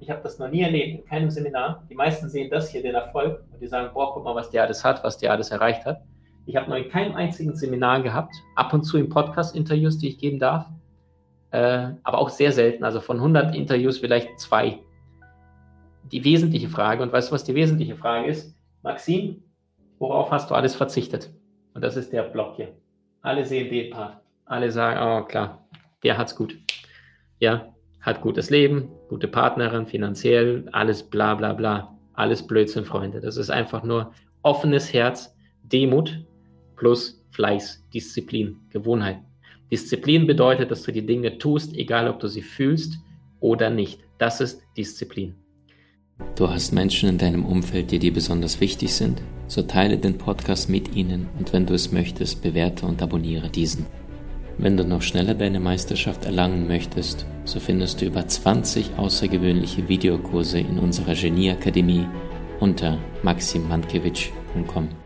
ich 0.00 0.10
habe 0.10 0.20
das 0.22 0.38
noch 0.38 0.50
nie 0.50 0.60
erlebt, 0.60 0.98
in 0.98 1.04
keinem 1.06 1.30
Seminar, 1.30 1.84
die 1.88 1.94
meisten 1.94 2.28
sehen 2.28 2.50
das 2.50 2.68
hier, 2.68 2.82
den 2.82 2.94
Erfolg, 2.94 3.44
und 3.52 3.62
die 3.62 3.66
sagen, 3.66 3.88
boah, 3.94 4.12
guck 4.12 4.24
mal, 4.24 4.34
was 4.34 4.50
der 4.50 4.64
alles 4.64 4.84
hat, 4.84 5.02
was 5.02 5.16
der 5.16 5.32
alles 5.32 5.50
erreicht 5.50 5.86
hat. 5.86 6.02
Ich 6.46 6.54
habe 6.54 6.70
noch 6.70 6.76
in 6.76 6.88
keinem 6.88 7.16
einzigen 7.16 7.56
Seminar 7.56 8.02
gehabt, 8.02 8.32
ab 8.54 8.72
und 8.72 8.84
zu 8.84 8.96
in 8.98 9.08
Podcast-Interviews, 9.08 9.98
die 9.98 10.08
ich 10.10 10.18
geben 10.18 10.38
darf, 10.38 10.66
äh, 11.50 11.88
aber 12.04 12.18
auch 12.18 12.28
sehr 12.28 12.52
selten. 12.52 12.84
Also 12.84 13.00
von 13.00 13.16
100 13.16 13.54
Interviews 13.56 13.98
vielleicht 13.98 14.38
zwei. 14.38 14.78
Die 16.12 16.22
wesentliche 16.22 16.68
Frage, 16.68 17.02
und 17.02 17.12
weißt 17.12 17.30
du, 17.30 17.34
was 17.34 17.42
die 17.42 17.56
wesentliche 17.56 17.96
Frage 17.96 18.28
ist? 18.28 18.56
Maxim, 18.84 19.42
worauf 19.98 20.30
hast 20.30 20.48
du 20.48 20.54
alles 20.54 20.76
verzichtet? 20.76 21.32
Und 21.74 21.82
das 21.82 21.96
ist 21.96 22.12
der 22.12 22.22
Block 22.22 22.54
hier. 22.54 22.68
Alle 23.22 23.44
sehen 23.44 23.68
den 23.68 23.90
Part. 23.90 24.18
Alle 24.44 24.70
sagen, 24.70 25.00
oh 25.02 25.26
klar, 25.26 25.66
der 26.04 26.16
hat's 26.16 26.36
gut. 26.36 26.56
Ja, 27.40 27.74
hat 28.00 28.20
gutes 28.20 28.50
Leben, 28.50 28.88
gute 29.08 29.26
Partnerin, 29.26 29.86
finanziell, 29.86 30.68
alles 30.70 31.02
bla 31.02 31.34
bla 31.34 31.52
bla. 31.54 31.92
Alles 32.12 32.46
Blödsinn, 32.46 32.84
Freunde. 32.84 33.20
Das 33.20 33.36
ist 33.36 33.50
einfach 33.50 33.82
nur 33.82 34.12
offenes 34.42 34.92
Herz, 34.92 35.34
Demut 35.64 36.24
plus 36.76 37.22
Fleiß, 37.30 37.82
Disziplin, 37.92 38.56
Gewohnheit. 38.70 39.18
Disziplin 39.70 40.26
bedeutet, 40.26 40.70
dass 40.70 40.82
du 40.82 40.92
die 40.92 41.04
Dinge 41.04 41.38
tust, 41.38 41.74
egal 41.74 42.08
ob 42.08 42.20
du 42.20 42.28
sie 42.28 42.42
fühlst 42.42 42.98
oder 43.40 43.68
nicht. 43.70 44.00
Das 44.18 44.40
ist 44.40 44.62
Disziplin. 44.76 45.34
Du 46.34 46.48
hast 46.48 46.72
Menschen 46.72 47.08
in 47.08 47.18
deinem 47.18 47.44
Umfeld, 47.44 47.90
die 47.90 47.98
dir 47.98 48.12
besonders 48.12 48.60
wichtig 48.60 48.94
sind? 48.94 49.20
So 49.48 49.62
teile 49.62 49.98
den 49.98 50.18
Podcast 50.18 50.70
mit 50.70 50.96
ihnen 50.96 51.28
und 51.38 51.52
wenn 51.52 51.66
du 51.66 51.74
es 51.74 51.92
möchtest, 51.92 52.42
bewerte 52.42 52.86
und 52.86 53.02
abonniere 53.02 53.50
diesen. 53.50 53.86
Wenn 54.58 54.76
du 54.76 54.84
noch 54.84 55.02
schneller 55.02 55.34
deine 55.34 55.60
Meisterschaft 55.60 56.24
erlangen 56.24 56.66
möchtest, 56.66 57.26
so 57.44 57.60
findest 57.60 58.00
du 58.00 58.06
über 58.06 58.26
20 58.26 58.96
außergewöhnliche 58.96 59.88
Videokurse 59.88 60.58
in 60.58 60.78
unserer 60.78 61.14
Genieakademie 61.14 62.06
unter 62.60 62.98
maximmankiewicz.com. 63.22 65.05